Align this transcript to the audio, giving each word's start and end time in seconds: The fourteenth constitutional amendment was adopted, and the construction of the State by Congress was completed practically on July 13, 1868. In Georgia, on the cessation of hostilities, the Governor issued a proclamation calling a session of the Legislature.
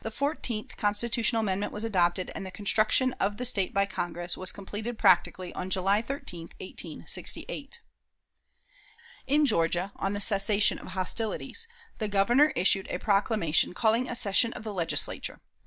The 0.00 0.10
fourteenth 0.10 0.78
constitutional 0.78 1.40
amendment 1.40 1.70
was 1.70 1.84
adopted, 1.84 2.32
and 2.34 2.46
the 2.46 2.50
construction 2.50 3.12
of 3.20 3.36
the 3.36 3.44
State 3.44 3.74
by 3.74 3.84
Congress 3.84 4.34
was 4.34 4.52
completed 4.52 4.96
practically 4.98 5.52
on 5.52 5.68
July 5.68 6.00
13, 6.00 6.48
1868. 6.58 7.82
In 9.26 9.44
Georgia, 9.44 9.92
on 9.96 10.14
the 10.14 10.18
cessation 10.20 10.78
of 10.78 10.92
hostilities, 10.92 11.68
the 11.98 12.08
Governor 12.08 12.54
issued 12.56 12.86
a 12.88 12.96
proclamation 12.98 13.74
calling 13.74 14.08
a 14.08 14.14
session 14.14 14.54
of 14.54 14.64
the 14.64 14.72
Legislature. 14.72 15.42